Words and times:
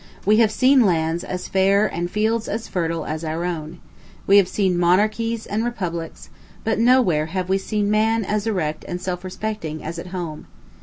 We 0.25 0.37
have 0.37 0.49
seen 0.49 0.83
lands, 0.83 1.23
as 1.23 1.47
fair, 1.47 1.85
and 1.85 2.09
fields 2.09 2.47
as 2.47 2.67
fertile, 2.67 3.05
as 3.05 3.23
our 3.23 3.45
own. 3.45 3.79
We 4.25 4.37
have 4.37 4.47
seen 4.47 4.79
monarchies 4.79 5.45
and 5.45 5.63
republics; 5.63 6.31
but 6.63 6.79
nowhere 6.79 7.27
have 7.27 7.49
we 7.49 7.59
seen 7.59 7.91
man 7.91 8.25
as 8.25 8.47
erect 8.47 8.83
and 8.87 8.99
self 8.99 9.23
respecting 9.23 9.83
as 9.83 9.99
at 9.99 10.07
home. 10.07 10.47